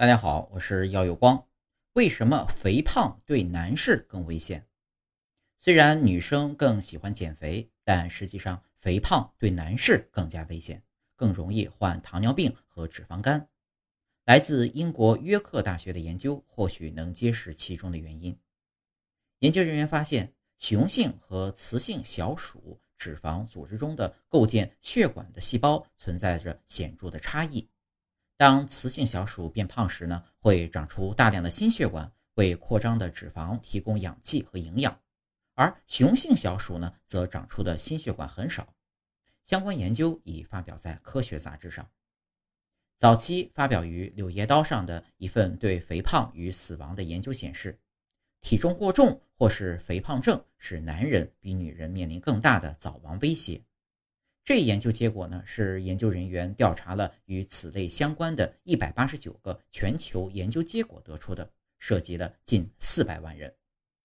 [0.00, 1.44] 大家好，我是耀有光。
[1.94, 4.64] 为什么肥胖对男士更危险？
[5.56, 10.80] 虽然女生更喜欢减肥，但实际上肥胖对男士更加危险，
[11.16, 13.48] 更容易患糖尿病和脂肪肝。
[14.24, 18.38] 来自英国约克大学的研究或许能揭示其中的原因。
[19.40, 27.68] 研究人员发现，雄性和雌性小鼠脂肪组织中的构建血管的细胞存在着显著的差异。
[28.38, 34.92] 当雌性小鼠变胖时呢，会长出大量的心血管，为扩张的脂肪提供氧气和营养；
[35.54, 38.72] 而雄性小鼠呢，则长出的心血管很少。
[39.42, 41.90] 相关研究已发表在科学杂志上。
[42.96, 47.76] 早期发表于《柳叶刀》上的一份对肥胖与死亡的研究显示，
[48.40, 53.60] 体重过重或是肥胖症使男人比女人面临更大的早亡威胁。
[54.48, 63.57] 这一研究结果呢，是研究人员调查了与此类相关的一百八十九个全球研究结果得出的，涉及了近四百万人。